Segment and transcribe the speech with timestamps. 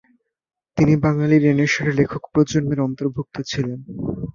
[0.77, 3.79] তিনি বাঙালি রেনেসাঁর লেখক প্রজন্মের অন্তর্ভুক্ত ছিলেন।